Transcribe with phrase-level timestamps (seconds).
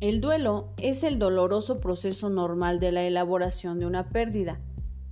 [0.00, 4.60] El duelo es el doloroso proceso normal de la elaboración de una pérdida,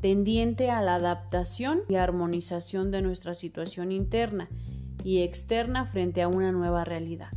[0.01, 4.49] tendiente a la adaptación y armonización de nuestra situación interna
[5.04, 7.31] y externa frente a una nueva realidad.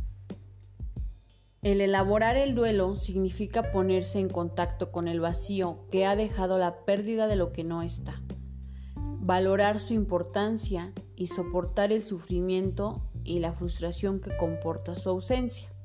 [1.62, 6.84] El elaborar el duelo significa ponerse en contacto con el vacío que ha dejado la
[6.84, 8.20] pérdida de lo que no está,
[8.96, 15.75] valorar su importancia y soportar el sufrimiento y la frustración que comporta su ausencia.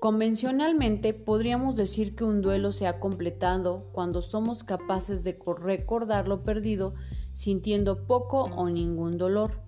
[0.00, 6.44] Convencionalmente podríamos decir que un duelo se ha completado cuando somos capaces de recordar lo
[6.44, 6.94] perdido
[7.32, 9.60] sintiendo poco o ningún dolor,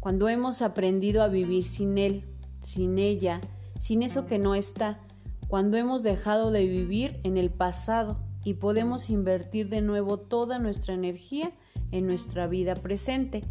[0.00, 2.24] cuando hemos aprendido a vivir sin él,
[2.58, 3.40] sin ella,
[3.78, 5.00] sin eso que no está,
[5.46, 10.94] cuando hemos dejado de vivir en el pasado y podemos invertir de nuevo toda nuestra
[10.94, 11.52] energía
[11.92, 13.44] en nuestra vida presente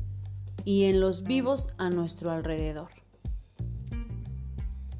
[0.66, 3.01] y en los vivos a nuestro alrededor.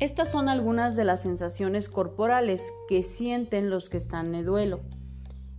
[0.02, 4.80] Estas son algunas de las sensaciones corporales que sienten los que están en duelo.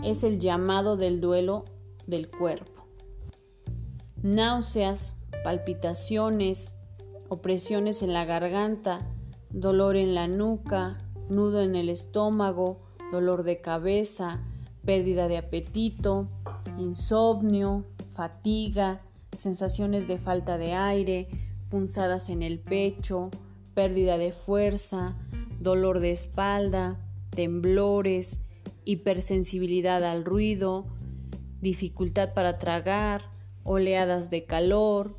[0.02, 1.64] Es el llamado del duelo
[2.08, 2.88] del cuerpo.
[4.20, 6.74] Náuseas, palpitaciones,
[7.28, 8.98] opresiones en la garganta,
[9.50, 12.80] dolor en la nuca, nudo en el estómago,
[13.12, 14.40] dolor de cabeza,
[14.84, 16.27] pérdida de apetito,
[16.78, 19.02] insomnio, fatiga,
[19.36, 21.28] sensaciones de falta de aire,
[21.70, 23.30] punzadas en el pecho,
[23.74, 25.16] pérdida de fuerza,
[25.60, 28.40] dolor de espalda, temblores,
[28.84, 30.86] hipersensibilidad al ruido,
[31.60, 33.22] dificultad para tragar,
[33.64, 35.16] oleadas de calor,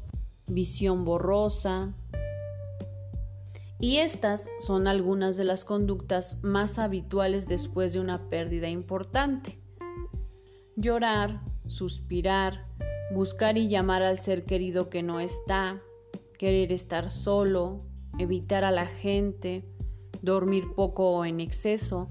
[0.47, 1.93] visión borrosa.
[3.79, 9.59] Y estas son algunas de las conductas más habituales después de una pérdida importante.
[10.75, 12.65] Llorar, suspirar,
[13.13, 15.81] buscar y llamar al ser querido que no está,
[16.37, 17.85] querer estar solo,
[18.17, 19.65] evitar a la gente,
[20.21, 22.09] dormir poco o en exceso,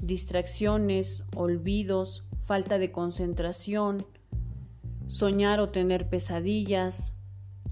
[0.00, 4.06] distracciones, olvidos, falta de concentración,
[5.08, 7.14] soñar o tener pesadillas,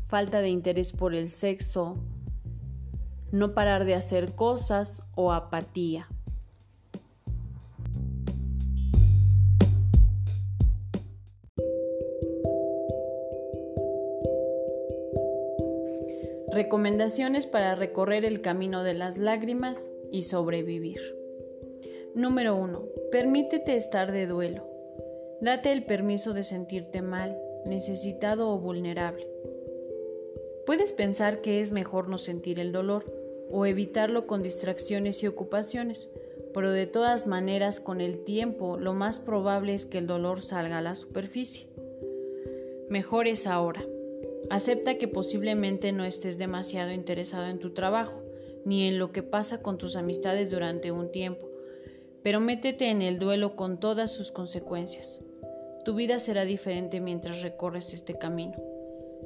[0.09, 1.97] falta de interés por el sexo,
[3.33, 6.09] no parar de hacer cosas o apatía.
[16.53, 21.01] Recomendaciones para recorrer el camino de las lágrimas y sobrevivir.
[22.15, 22.83] Número 1.
[23.13, 24.67] Permítete estar de duelo.
[25.41, 29.29] Date el permiso de sentirte mal, necesitado o vulnerable.
[30.67, 33.05] Puedes pensar que es mejor no sentir el dolor
[33.49, 36.09] o evitarlo con distracciones y ocupaciones,
[36.53, 40.79] pero de todas maneras con el tiempo lo más probable es que el dolor salga
[40.79, 41.69] a la superficie.
[42.89, 43.85] Mejor es ahora.
[44.51, 48.21] Acepta que posiblemente no estés demasiado interesado en tu trabajo,
[48.65, 51.49] ni en lo que pasa con tus amistades durante un tiempo,
[52.25, 55.21] pero métete en el duelo con todas sus consecuencias.
[55.85, 58.57] Tu vida será diferente mientras recorres este camino.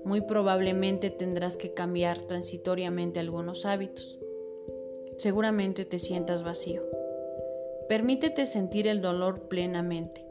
[0.04, 4.18] Muy probablemente tendrás que cambiar transitoriamente algunos hábitos.
[5.16, 6.82] Seguramente te sientas vacío.
[7.88, 10.26] Permítete sentir el dolor plenamente,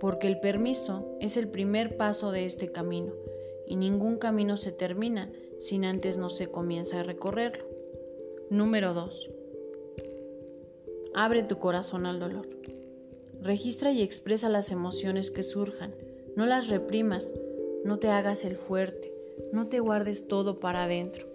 [0.00, 3.12] porque el permiso es el primer paso de este camino
[3.72, 7.64] y ningún camino se termina sin antes no se comienza a recorrerlo.
[8.50, 9.30] Número 2.
[11.14, 12.50] Abre tu corazón al dolor.
[13.40, 15.94] Registra y expresa las emociones que surjan.
[16.36, 17.32] No las reprimas,
[17.82, 19.10] no te hagas el fuerte,
[19.52, 21.26] no te guardes todo para adentro.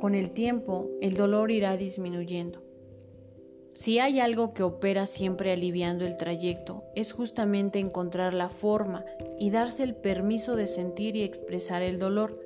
[0.00, 2.62] Con el tiempo, el dolor irá disminuyendo.
[3.74, 9.04] Si hay algo que opera siempre aliviando el trayecto, es justamente encontrar la forma
[9.38, 12.40] y darse el permiso de sentir y expresar el dolor,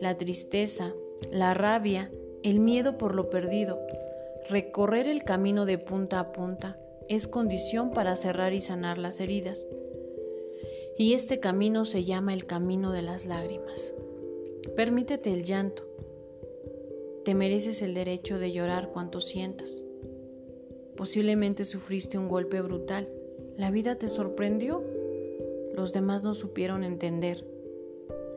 [0.00, 0.94] la tristeza,
[1.30, 2.10] la rabia,
[2.42, 3.78] el miedo por lo perdido.
[4.48, 6.78] Recorrer el camino de punta a punta
[7.08, 9.66] es condición para cerrar y sanar las heridas.
[10.96, 13.92] Y este camino se llama el camino de las lágrimas.
[14.74, 15.86] Permítete el llanto.
[17.26, 19.82] Te mereces el derecho de llorar cuanto sientas.
[21.00, 23.08] Posiblemente sufriste un golpe brutal.
[23.56, 24.84] La vida te sorprendió.
[25.74, 27.42] Los demás no supieron entender.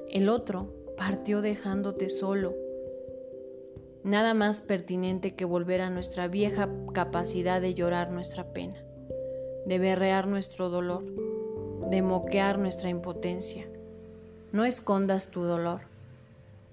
[0.09, 2.55] El otro partió dejándote solo.
[4.05, 8.81] Nada más pertinente que volver a nuestra vieja capacidad de llorar nuestra pena,
[9.65, 11.03] de berrear nuestro dolor,
[11.89, 13.67] de moquear nuestra impotencia.
[14.53, 15.81] No escondas tu dolor.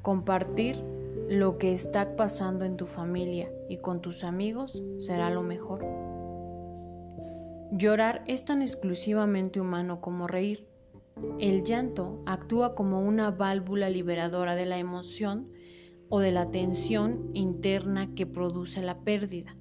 [0.03, 0.77] Compartir
[1.31, 5.87] lo que está pasando en tu familia y con tus amigos será lo mejor.
[7.71, 10.67] Llorar es tan exclusivamente humano como reír.
[11.39, 15.53] El llanto actúa como una válvula liberadora de la emoción
[16.09, 19.57] o de la tensión interna que produce la pérdida.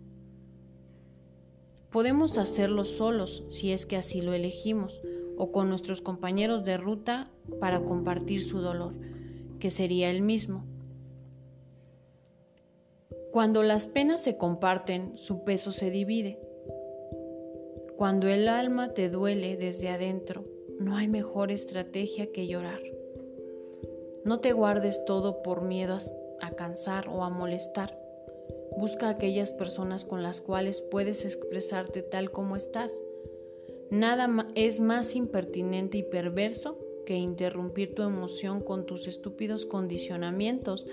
[1.92, 5.04] Podemos hacerlo solos si es que así lo elegimos,
[5.38, 7.30] o con nuestros compañeros de ruta
[7.60, 8.96] para compartir su dolor,
[9.60, 10.66] que sería el mismo.
[13.40, 16.42] Cuando las penas se comparten, su peso se divide.
[17.96, 20.44] Cuando el alma te duele desde adentro,
[20.78, 22.82] no hay mejor estrategia que llorar.
[24.26, 25.98] No te guardes todo por miedo
[26.42, 27.98] a cansar o a molestar.
[28.76, 33.02] Busca aquellas personas con las cuales puedes expresarte tal como estás.
[33.90, 36.78] Nada es más impertinente y perverso
[37.10, 40.86] que interrumpir tu emoción con tus estúpidos condicionamientos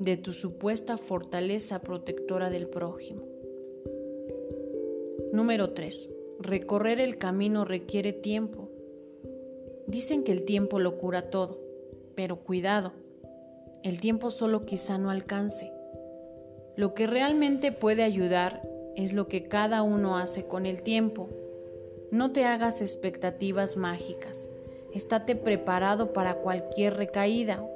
[0.00, 3.22] de tu supuesta fortaleza protectora del prójimo.
[5.32, 6.08] Número 3.
[6.40, 8.70] Recorrer el camino requiere tiempo.
[9.86, 11.60] Dicen que el tiempo lo cura todo,
[12.16, 12.92] pero cuidado,
[13.84, 15.72] el tiempo solo quizá no alcance.
[16.74, 21.28] Lo que realmente puede ayudar es lo que cada uno hace con el tiempo.
[22.10, 24.48] No te hagas expectativas mágicas.
[24.92, 27.66] Estate preparado para cualquier recaída.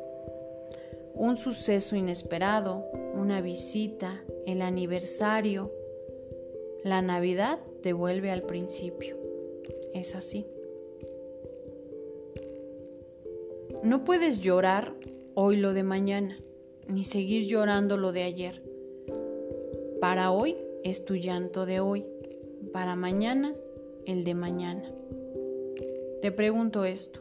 [1.15, 2.85] Un suceso inesperado,
[3.15, 5.73] una visita, el aniversario.
[6.85, 9.17] La Navidad te vuelve al principio.
[9.95, 10.47] Es así.
[13.83, 14.95] No puedes llorar
[15.35, 16.39] hoy lo de mañana,
[16.89, 18.63] ni seguir llorando lo de ayer.
[20.01, 22.05] Para hoy es tu llanto de hoy,
[22.73, 23.55] para mañana
[24.05, 24.91] el de mañana.
[26.27, 27.21] Te pregunto esto.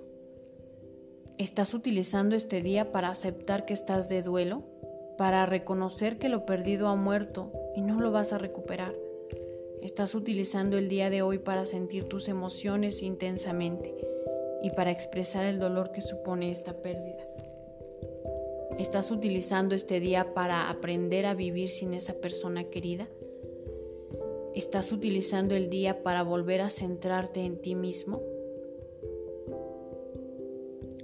[1.38, 4.64] ¿Estás utilizando este día para aceptar que estás de duelo?
[5.16, 8.96] ¿Para reconocer que lo perdido ha muerto y no lo vas a recuperar?
[9.84, 13.94] ¿Estás utilizando el día de hoy para sentir tus emociones intensamente
[14.64, 17.28] y para expresar el dolor que supone esta pérdida?
[18.80, 23.08] ¿Estás utilizando este día para aprender a vivir sin esa persona querida?
[24.56, 28.35] ¿Estás utilizando el día para volver a centrarte en ti mismo?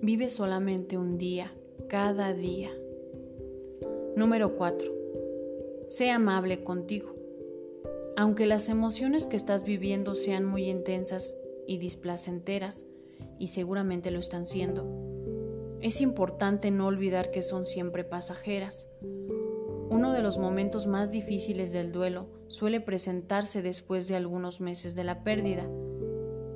[0.03, 1.53] Vive solamente un día,
[1.87, 2.71] cada día.
[4.15, 4.91] Número 4.
[5.89, 7.15] Sé amable contigo.
[8.17, 11.35] Aunque las emociones que estás viviendo sean muy intensas
[11.67, 12.83] y displacenteras,
[13.37, 14.87] y seguramente lo están siendo,
[15.81, 18.87] es importante no olvidar que son siempre pasajeras.
[19.91, 25.03] Uno de los momentos más difíciles del duelo suele presentarse después de algunos meses de
[25.03, 25.69] la pérdida,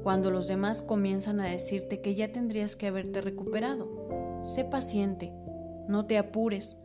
[0.05, 3.89] cuando los demás comienzan a decirte que ya tendrías que haberte recuperado.
[4.43, 5.33] Sé paciente,
[5.87, 6.77] no te apures,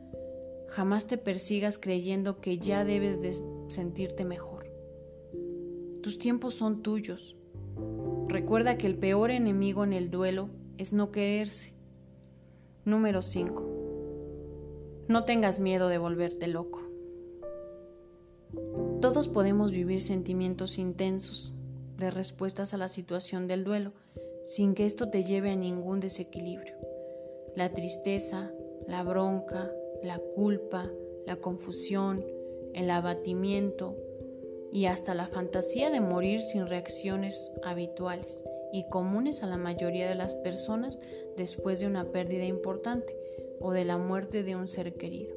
[0.69, 3.35] jamás te persigas creyendo que ya debes de
[3.69, 4.73] sentirte mejor.
[6.03, 7.37] Tus tiempos son tuyos.
[8.27, 11.75] Recuerda que el peor enemigo en el duelo es no quererse.
[12.87, 15.05] Número 5.
[15.09, 16.89] No tengas miedo de volverte loco.
[19.03, 21.53] Todos podemos vivir sentimientos intensos
[22.00, 23.93] de respuestas a la situación del duelo
[24.44, 26.75] sin que esto te lleve a ningún desequilibrio.
[27.55, 28.50] La tristeza,
[28.88, 29.70] la bronca,
[30.02, 30.91] la culpa,
[31.26, 32.25] la confusión,
[32.75, 33.97] el abatimiento
[34.73, 38.43] y hasta la fantasía de morir sin reacciones habituales
[38.73, 40.99] y comunes a la mayoría de las personas
[41.37, 43.17] después de una pérdida importante
[43.61, 45.37] o de la muerte de un ser querido.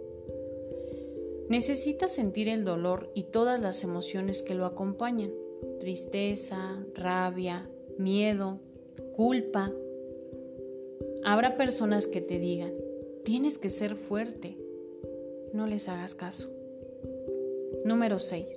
[1.49, 5.31] Necesitas sentir el dolor y todas las emociones que lo acompañan,
[5.79, 8.59] tristeza, rabia, miedo,
[9.15, 9.71] culpa.
[11.23, 12.73] Habrá personas que te digan,
[13.23, 14.57] tienes que ser fuerte.
[15.53, 16.49] No les hagas caso.
[17.85, 18.47] Número 6.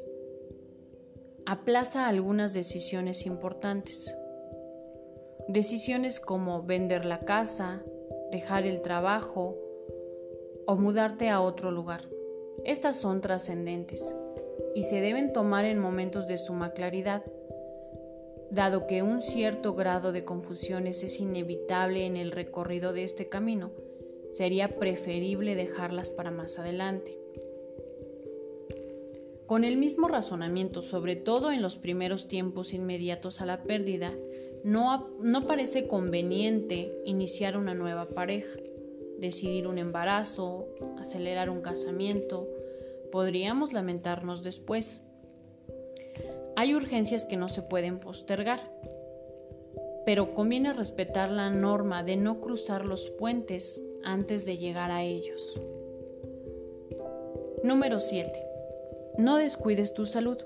[1.46, 4.14] Aplaza algunas decisiones importantes.
[5.48, 7.84] Decisiones como vender la casa,
[8.32, 9.56] dejar el trabajo
[10.66, 12.08] o mudarte a otro lugar.
[12.64, 14.14] Estas son trascendentes
[14.76, 17.25] y se deben tomar en momentos de suma claridad,
[18.50, 23.73] dado que un cierto grado de confusiones es inevitable en el recorrido de este camino,
[24.35, 27.18] sería preferible dejarlas para más adelante.
[29.47, 34.12] Con el mismo razonamiento, sobre todo en los primeros tiempos inmediatos a la pérdida,
[34.62, 38.61] no, no parece conveniente iniciar una nueva pareja,
[39.18, 40.68] decidir un embarazo,
[40.99, 42.47] acelerar un casamiento.
[43.10, 45.00] Podríamos lamentarnos después.
[46.56, 48.60] Hay urgencias que no se pueden postergar,
[50.04, 55.60] pero conviene respetar la norma de no cruzar los puentes antes de llegar a ellos.
[57.62, 58.32] Número 7.
[59.18, 60.38] No descuides tu salud.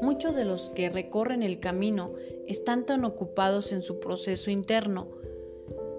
[0.00, 2.14] Muchos de los que recorren el camino
[2.46, 5.08] están tan ocupados en su proceso interno,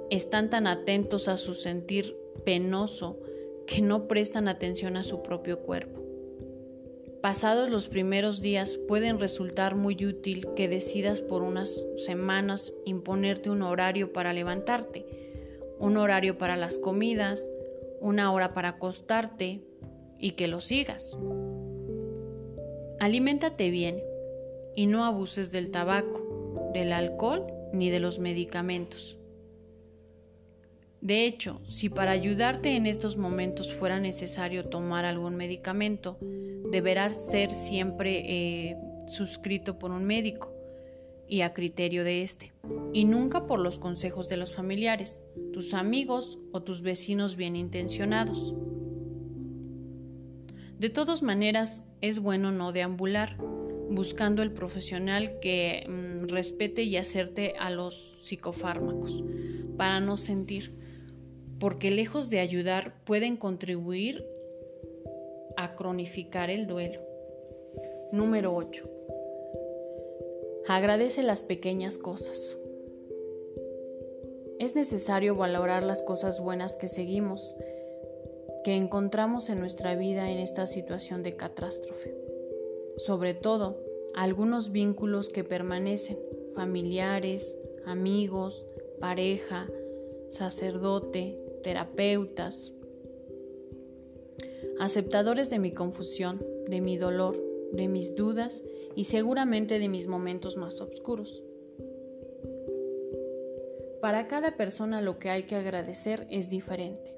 [0.09, 3.19] están tan atentos a su sentir penoso,
[3.69, 6.01] que no prestan atención a su propio cuerpo.
[7.21, 13.61] Pasados los primeros días pueden resultar muy útil que decidas por unas semanas imponerte un
[13.61, 15.05] horario para levantarte,
[15.77, 17.47] un horario para las comidas,
[18.01, 19.61] una hora para acostarte
[20.17, 21.15] y que lo sigas.
[22.99, 24.01] Aliméntate bien
[24.75, 29.18] y no abuses del tabaco, del alcohol ni de los medicamentos.
[31.01, 36.17] De hecho, si para ayudarte en estos momentos fuera necesario tomar algún medicamento,
[36.71, 38.77] deberá ser siempre eh,
[39.07, 40.53] suscrito por un médico
[41.27, 42.51] y a criterio de éste,
[42.91, 45.19] y nunca por los consejos de los familiares,
[45.53, 48.53] tus amigos o tus vecinos bien intencionados.
[50.79, 53.37] De todas maneras, es bueno no deambular,
[53.91, 59.23] buscando el profesional que mm, respete y acerte a los psicofármacos,
[59.77, 60.78] para no sentir,
[61.59, 64.25] porque lejos de ayudar pueden contribuir
[65.57, 67.01] a cronificar el duelo.
[68.11, 68.89] Número 8.
[70.67, 72.57] Agradece las pequeñas cosas.
[74.59, 77.55] Es necesario valorar las cosas buenas que seguimos,
[78.63, 82.15] que encontramos en nuestra vida en esta situación de catástrofe.
[82.97, 83.81] Sobre todo,
[84.15, 86.19] algunos vínculos que permanecen,
[86.53, 88.67] familiares, amigos,
[88.99, 89.67] pareja,
[90.29, 92.73] sacerdote, terapeutas,
[94.79, 97.37] aceptadores de mi confusión, de mi dolor,
[97.73, 98.63] de mis dudas
[98.95, 101.43] y seguramente de mis momentos más oscuros.
[104.01, 107.13] Para cada persona lo que hay que agradecer es diferente.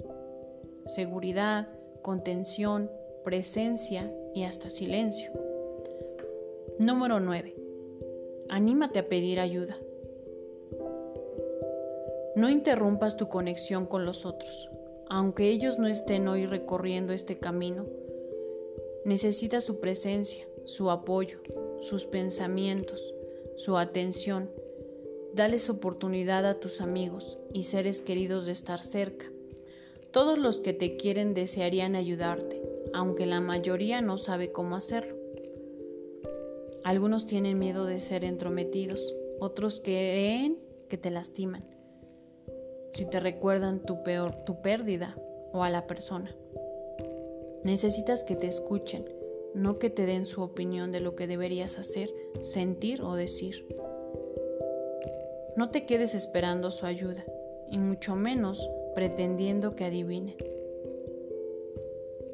[0.87, 1.69] Seguridad,
[2.01, 2.89] contención,
[3.23, 5.31] presencia y hasta silencio.
[6.79, 7.55] Número 9.
[8.49, 9.77] Anímate a pedir ayuda.
[12.33, 14.69] No interrumpas tu conexión con los otros,
[15.09, 17.85] aunque ellos no estén hoy recorriendo este camino.
[19.03, 21.39] Necesitas su presencia, su apoyo,
[21.81, 23.13] sus pensamientos,
[23.57, 24.49] su atención.
[25.33, 29.25] Dales oportunidad a tus amigos y seres queridos de estar cerca.
[30.11, 32.61] Todos los que te quieren desearían ayudarte,
[32.93, 35.17] aunque la mayoría no sabe cómo hacerlo.
[36.85, 40.57] Algunos tienen miedo de ser entrometidos, otros creen
[40.87, 41.80] que te lastiman
[42.93, 45.15] si te recuerdan tu peor, tu pérdida
[45.53, 46.35] o a la persona.
[47.63, 49.05] Necesitas que te escuchen,
[49.53, 52.09] no que te den su opinión de lo que deberías hacer,
[52.41, 53.65] sentir o decir.
[55.55, 57.25] No te quedes esperando su ayuda,
[57.69, 60.35] y mucho menos pretendiendo que adivinen.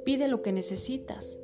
[0.06, 1.40] Pide lo que necesitas.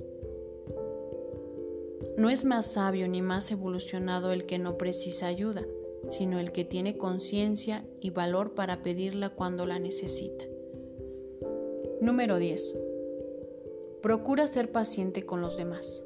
[2.17, 5.65] No es más sabio ni más evolucionado el que no precisa ayuda,
[6.09, 10.45] sino el que tiene conciencia y valor para pedirla cuando la necesita.
[12.01, 12.75] Número 10.
[14.01, 16.03] Procura ser paciente con los demás.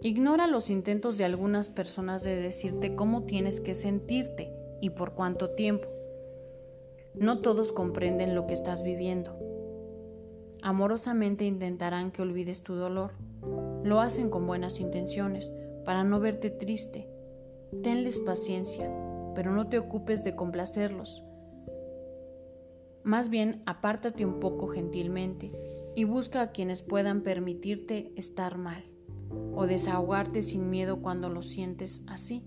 [0.00, 5.50] Ignora los intentos de algunas personas de decirte cómo tienes que sentirte y por cuánto
[5.50, 5.88] tiempo.
[7.14, 9.36] No todos comprenden lo que estás viviendo.
[10.62, 13.12] Amorosamente intentarán que olvides tu dolor.
[13.84, 15.52] Lo hacen con buenas intenciones,
[15.86, 17.08] para no verte triste.
[17.82, 18.92] Tenles paciencia,
[19.34, 21.22] pero no te ocupes de complacerlos.
[23.04, 25.52] Más bien, apártate un poco gentilmente
[25.94, 28.84] y busca a quienes puedan permitirte estar mal
[29.54, 32.44] o desahogarte sin miedo cuando lo sientes así.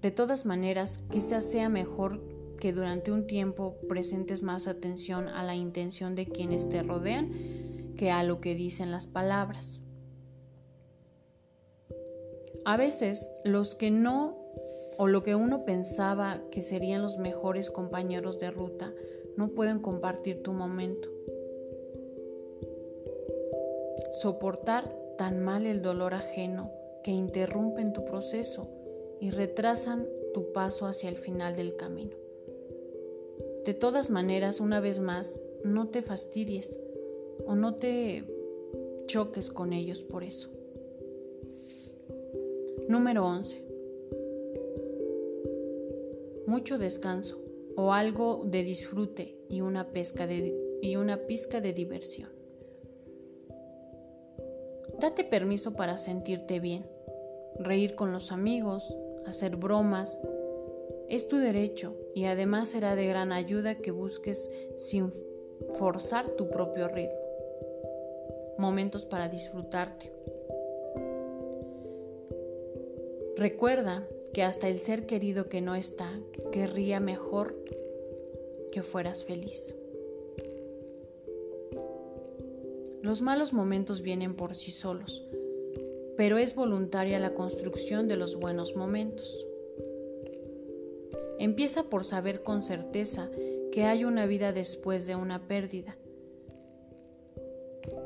[0.00, 2.22] De todas maneras, quizás sea mejor
[2.60, 7.32] que durante un tiempo presentes más atención a la intención de quienes te rodean
[7.96, 9.82] que a lo que dicen las palabras.
[12.68, 14.36] A veces los que no
[14.98, 18.92] o lo que uno pensaba que serían los mejores compañeros de ruta
[19.36, 21.08] no pueden compartir tu momento.
[24.10, 26.72] Soportar tan mal el dolor ajeno
[27.04, 28.68] que interrumpen tu proceso
[29.20, 32.16] y retrasan tu paso hacia el final del camino.
[33.64, 36.80] De todas maneras, una vez más, no te fastidies
[37.46, 38.24] o no te
[39.06, 40.55] choques con ellos por eso.
[42.88, 43.64] Número 11.
[46.46, 47.42] Mucho descanso
[47.74, 49.88] o algo de disfrute y una,
[50.80, 52.30] y una pizca de diversión.
[55.00, 56.86] Date permiso para sentirte bien,
[57.58, 60.16] reír con los amigos, hacer bromas.
[61.08, 65.10] Es tu derecho y además será de gran ayuda que busques sin
[65.72, 67.18] forzar tu propio ritmo.
[68.58, 70.12] Momentos para disfrutarte.
[73.36, 76.10] Recuerda que hasta el ser querido que no está
[76.52, 77.54] querría mejor
[78.72, 79.76] que fueras feliz.
[83.02, 85.22] Los malos momentos vienen por sí solos,
[86.16, 89.46] pero es voluntaria la construcción de los buenos momentos.
[91.38, 93.30] Empieza por saber con certeza
[93.70, 95.98] que hay una vida después de una pérdida.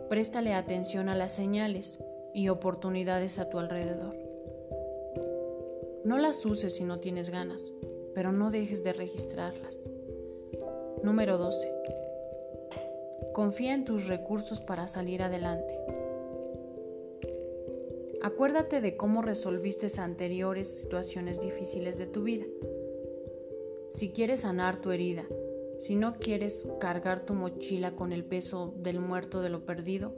[0.08, 2.00] Préstale atención a las señales
[2.34, 4.29] y oportunidades a tu alrededor.
[6.04, 7.72] No las uses si no tienes ganas,
[8.14, 9.80] pero no dejes de registrarlas.
[11.02, 11.72] Número 12.
[13.32, 15.78] Confía en tus recursos para salir adelante.
[18.22, 22.46] Acuérdate de cómo resolviste anteriores situaciones difíciles de tu vida.
[23.90, 25.26] Si quieres sanar tu herida,
[25.78, 30.14] si no quieres cargar tu mochila con el peso del muerto de lo perdido,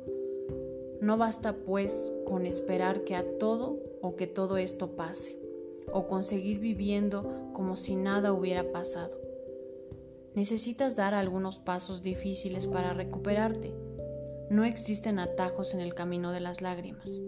[1.01, 5.42] no basta pues con esperar que a todo o que todo esto pase,
[5.93, 9.19] o conseguir viviendo como si nada hubiera pasado.
[10.35, 13.75] Necesitas dar algunos pasos difíciles para recuperarte.
[14.51, 17.21] No existen atajos en el camino de las lágrimas.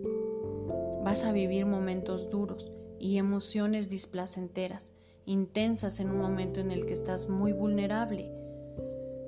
[1.03, 4.93] Vas a vivir momentos duros y emociones displacenteras
[5.27, 8.31] intensas en un momento en el que estás muy vulnerable.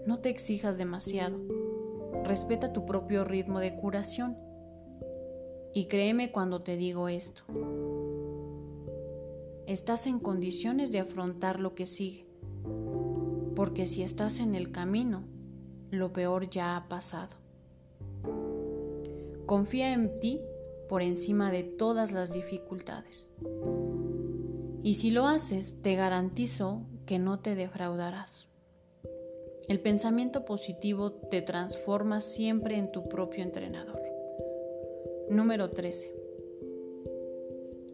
[0.07, 1.39] No te exijas demasiado.
[2.25, 4.37] Respeta tu propio ritmo de curación.
[5.73, 7.43] Y créeme cuando te digo esto.
[9.67, 12.25] Estás en condiciones de afrontar lo que sigue.
[13.57, 15.25] Porque si estás en el camino,
[15.91, 17.37] lo peor ya ha pasado.
[19.45, 20.41] Confía en ti
[20.89, 23.31] por encima de todas las dificultades.
[24.85, 28.47] Y si lo haces, te garantizo que no te defraudarás.
[29.67, 34.01] El pensamiento positivo te transforma siempre en tu propio entrenador.
[35.29, 36.15] Número 13.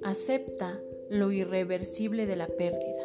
[0.02, 0.78] Acepta
[1.12, 3.02] lo irreversible de la pérdida.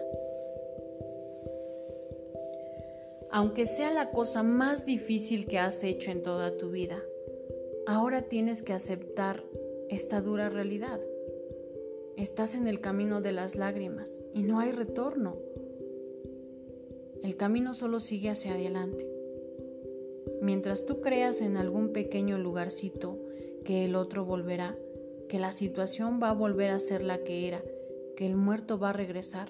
[3.29, 7.03] Aunque sea la cosa más difícil que has hecho en toda tu vida,
[7.85, 9.43] ahora tienes que aceptar
[9.89, 11.01] esta dura realidad.
[12.15, 15.37] Estás en el camino de las lágrimas y no hay retorno.
[17.21, 19.05] El camino solo sigue hacia adelante.
[20.41, 23.19] Mientras tú creas en algún pequeño lugarcito
[23.65, 24.77] que el otro volverá,
[25.27, 27.61] que la situación va a volver a ser la que era,
[28.17, 29.49] que el muerto va a regresar,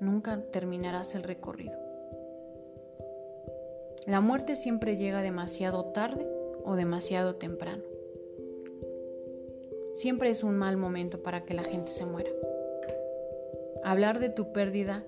[0.00, 1.78] nunca terminarás el recorrido.
[4.08, 6.26] La muerte siempre llega demasiado tarde
[6.64, 7.84] o demasiado temprano.
[9.94, 12.32] Siempre es un mal momento para que la gente se muera.
[13.84, 15.04] Hablar de tu pérdida,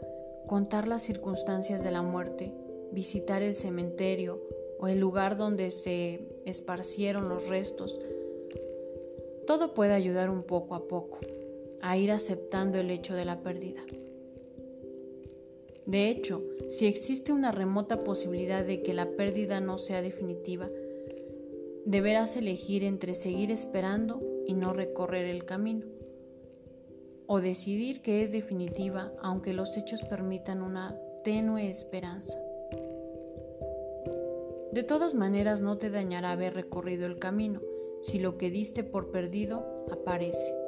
[0.47, 2.55] contar las circunstancias de la muerte,
[2.93, 4.41] visitar el cementerio
[4.79, 7.99] o el lugar donde se esparcieron los restos,
[9.45, 11.19] todo puede ayudar un poco a poco
[11.89, 13.85] a ir aceptando el hecho de la pérdida.
[15.87, 20.69] De hecho, si existe una remota posibilidad de que la pérdida no sea definitiva,
[21.85, 25.87] deberás elegir entre seguir esperando y no recorrer el camino,
[27.29, 32.37] o decidir que es definitiva aunque los hechos permitan una tenue esperanza.
[34.73, 37.61] De todas maneras no te dañará haber recorrido el camino
[38.03, 40.66] si lo que diste por perdido aparece.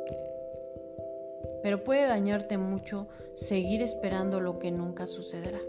[1.63, 5.61] Pero puede dañarte mucho seguir esperando lo que nunca sucederá.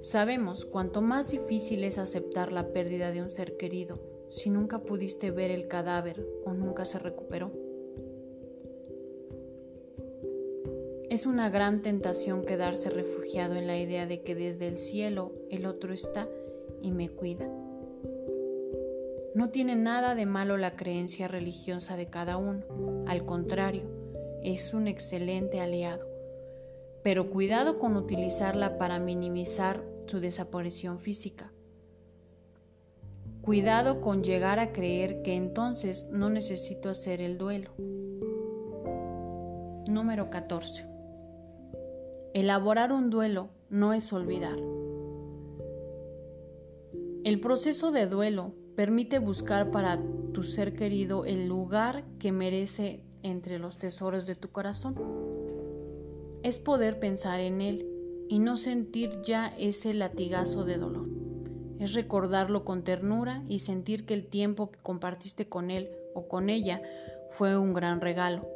[0.00, 5.30] Sabemos cuanto más difícil es aceptar la pérdida de un ser querido, si nunca pudiste
[5.30, 7.52] ver el cadáver o nunca se recuperó?
[11.08, 15.64] Es una gran tentación quedarse refugiado en la idea de que desde el cielo el
[15.64, 16.28] otro está
[16.82, 17.48] y me cuida.
[19.34, 22.64] No tiene nada de malo la creencia religiosa de cada uno,
[23.06, 23.84] al contrario,
[24.42, 26.06] es un excelente aliado.
[27.02, 31.52] Pero cuidado con utilizarla para minimizar su desaparición física.
[33.42, 37.72] Cuidado con llegar a creer que entonces no necesito hacer el duelo.
[39.86, 40.86] Número 14.
[42.32, 44.58] Elaborar un duelo no es olvidar.
[47.22, 50.00] El proceso de duelo permite buscar para
[50.34, 54.94] tu ser querido el lugar que merece entre los tesoros de tu corazón.
[56.42, 57.88] Es poder pensar en él
[58.28, 61.14] y no sentir ya ese latigazo de dolor
[61.84, 66.48] es recordarlo con ternura y sentir que el tiempo que compartiste con él o con
[66.48, 66.82] ella
[67.30, 68.48] fue un gran regalo.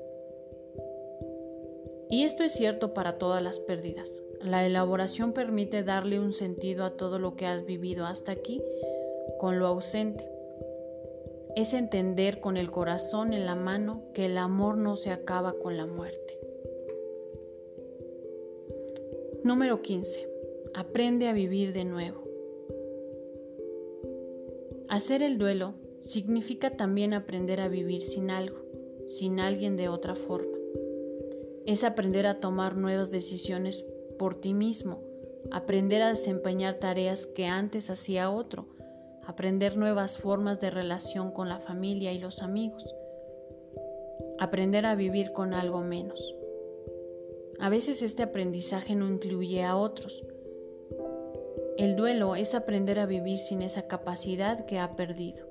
[2.11, 4.23] Y esto es cierto para todas las pérdidas.
[4.41, 8.63] La elaboración permite darle un sentido a todo lo que has vivido hasta aquí
[9.39, 10.38] con lo ausente.
[11.57, 15.77] Es entender con el corazón en la mano que el amor no se acaba con
[15.77, 16.39] la muerte.
[19.45, 20.29] Número 15.
[20.75, 22.25] Aprende a vivir de nuevo.
[24.89, 28.59] Hacer el duelo significa también aprender a vivir sin algo,
[29.07, 30.57] sin alguien de otra forma.
[31.67, 33.85] Es aprender a tomar nuevas decisiones
[34.19, 35.03] por ti mismo,
[35.51, 38.67] aprender a desempeñar tareas que antes hacía otro,
[39.29, 42.95] aprender nuevas formas de relación con la familia y los amigos,
[44.39, 46.35] aprender a vivir con algo menos.
[47.61, 50.25] A veces este aprendizaje no incluye a otros.
[51.77, 55.47] El duelo es aprender a vivir sin esa capacidad que ha perdido.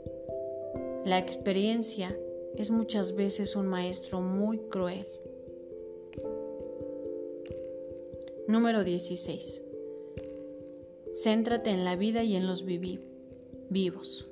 [1.06, 2.18] La experiencia
[2.56, 5.06] es muchas veces un maestro muy cruel.
[8.48, 9.62] Número 16.
[11.14, 12.66] Céntrate en la vida y en los
[13.70, 14.30] vivos.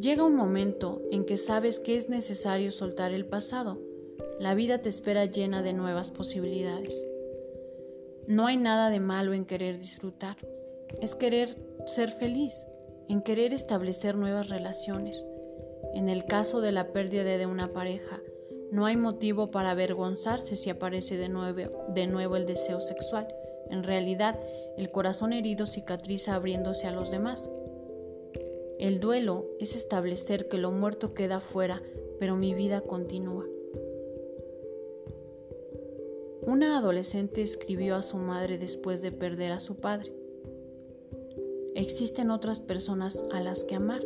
[0.00, 3.80] Llega un momento en que sabes que es necesario soltar el pasado.
[4.38, 7.06] La vida te espera llena de nuevas posibilidades.
[8.26, 10.36] No hay nada de malo en querer disfrutar.
[11.00, 12.66] Es querer ser feliz,
[13.08, 15.24] en querer establecer nuevas relaciones.
[15.94, 18.20] En el caso de la pérdida de una pareja,
[18.72, 23.28] no hay motivo para avergonzarse si aparece de nuevo, de nuevo el deseo sexual.
[23.70, 24.38] En realidad,
[24.76, 27.48] el corazón herido cicatriza abriéndose a los demás.
[28.78, 31.82] El duelo es establecer que lo muerto queda fuera,
[32.18, 33.46] pero mi vida continúa.
[36.42, 40.12] Una adolescente escribió a su madre después de perder a su padre.
[41.74, 44.02] Existen otras personas a las que amar,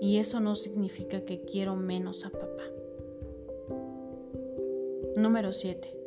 [0.00, 2.64] y eso no significa que quiero menos a papá.
[5.16, 5.99] Número 7.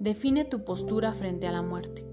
[0.00, 2.06] Define tu postura frente a la muerte.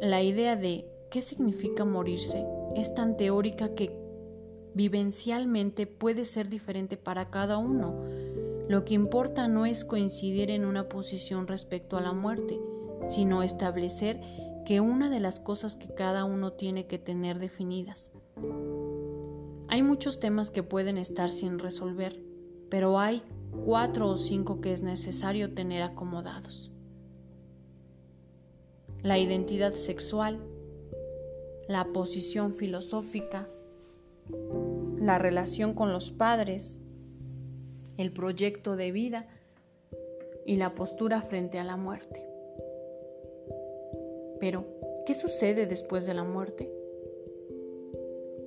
[0.00, 2.42] La idea de qué significa morirse
[2.74, 3.94] es tan teórica que
[4.72, 8.02] vivencialmente puede ser diferente para cada uno.
[8.66, 12.58] Lo que importa no es coincidir en una posición respecto a la muerte,
[13.08, 14.18] sino establecer
[14.64, 18.10] que una de las cosas que cada uno tiene que tener definidas.
[19.68, 22.18] Hay muchos temas que pueden estar sin resolver,
[22.70, 23.22] pero hay
[23.64, 26.70] cuatro o cinco que es necesario tener acomodados.
[29.02, 30.40] La identidad sexual,
[31.68, 33.48] la posición filosófica,
[34.98, 36.80] la relación con los padres,
[37.96, 39.28] el proyecto de vida
[40.44, 42.26] y la postura frente a la muerte.
[44.40, 44.66] Pero,
[45.06, 46.72] ¿qué sucede después de la muerte?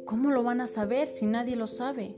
[0.06, 2.16] ¿Cómo lo van a saber si nadie lo sabe?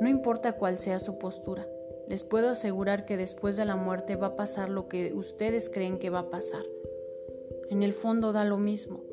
[0.00, 1.68] No importa cuál sea su postura,
[2.08, 5.98] les puedo asegurar que después de la muerte va a pasar lo que ustedes creen
[5.98, 6.64] que va a pasar.
[7.68, 9.04] En el fondo da lo mismo.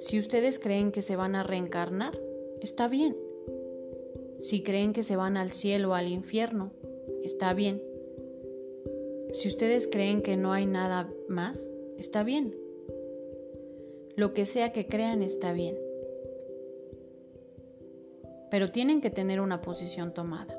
[0.00, 2.20] Si ustedes creen que se van a reencarnar,
[2.60, 3.16] está bien.
[4.40, 6.72] Si creen que se van al cielo o al infierno,
[7.22, 7.80] está bien.
[9.32, 12.56] Si ustedes creen que no hay nada más, está bien.
[14.16, 15.87] Lo que sea que crean está bien
[18.50, 20.58] pero tienen que tener una posición tomada.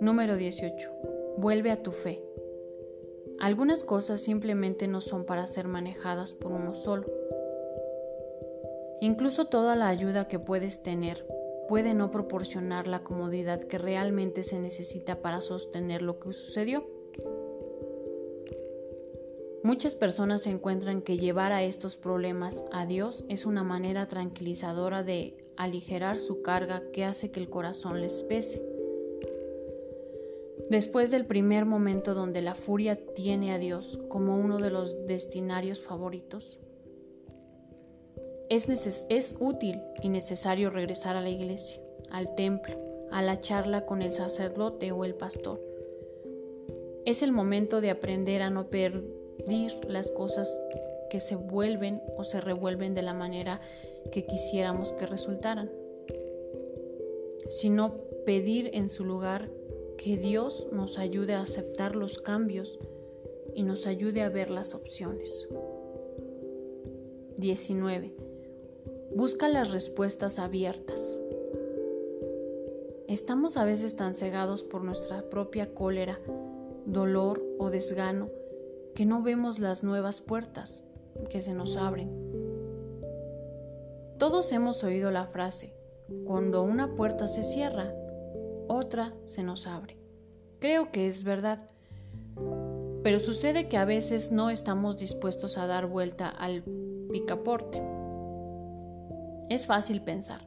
[0.00, 0.90] Número 18.
[1.38, 2.22] Vuelve a tu fe.
[3.40, 7.06] Algunas cosas simplemente no son para ser manejadas por uno solo.
[9.00, 11.26] Incluso toda la ayuda que puedes tener
[11.68, 16.86] puede no proporcionar la comodidad que realmente se necesita para sostener lo que sucedió.
[19.64, 25.42] Muchas personas encuentran que llevar a estos problemas a Dios es una manera tranquilizadora de
[25.56, 28.62] aligerar su carga que hace que el corazón les pese.
[30.68, 35.80] Después del primer momento donde la furia tiene a Dios como uno de los destinarios
[35.80, 36.60] favoritos,
[38.50, 42.78] es, es útil y necesario regresar a la iglesia, al templo,
[43.10, 45.58] a la charla con el sacerdote o el pastor.
[47.06, 49.23] Es el momento de aprender a no perder
[49.88, 50.48] las cosas
[51.10, 53.60] que se vuelven o se revuelven de la manera
[54.10, 55.70] que quisiéramos que resultaran,
[57.50, 59.50] sino pedir en su lugar
[59.96, 62.78] que Dios nos ayude a aceptar los cambios
[63.54, 65.48] y nos ayude a ver las opciones.
[67.36, 68.14] 19.
[69.14, 71.20] Busca las respuestas abiertas.
[73.06, 76.18] Estamos a veces tan cegados por nuestra propia cólera,
[76.86, 78.30] dolor o desgano
[78.94, 80.84] que no vemos las nuevas puertas
[81.30, 82.10] que se nos abren.
[84.18, 85.74] Todos hemos oído la frase,
[86.24, 87.92] cuando una puerta se cierra,
[88.68, 89.98] otra se nos abre.
[90.60, 91.68] Creo que es verdad,
[93.02, 96.62] pero sucede que a veces no estamos dispuestos a dar vuelta al
[97.10, 97.82] picaporte.
[99.50, 100.40] Es fácil pensar,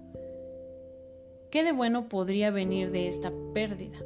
[1.50, 3.98] ¿Qué de bueno podría venir de esta pérdida?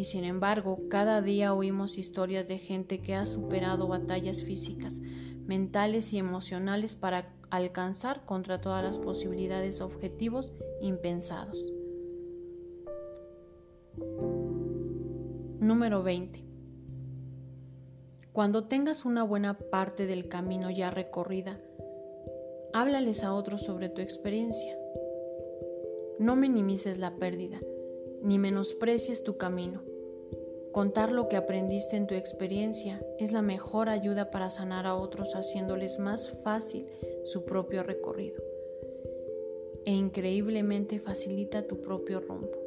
[0.00, 4.98] Y sin embargo, cada día oímos historias de gente que ha superado batallas físicas,
[5.44, 11.70] mentales y emocionales para alcanzar contra todas las posibilidades objetivos impensados.
[15.60, 16.46] Número 20.
[18.32, 21.60] Cuando tengas una buena parte del camino ya recorrida,
[22.72, 24.74] háblales a otros sobre tu experiencia.
[26.18, 27.60] No minimices la pérdida,
[28.22, 29.89] ni menosprecies tu camino.
[30.72, 35.34] Contar lo que aprendiste en tu experiencia es la mejor ayuda para sanar a otros
[35.34, 36.86] haciéndoles más fácil
[37.24, 38.42] su propio recorrido
[39.84, 42.59] e increíblemente facilita tu propio rumbo.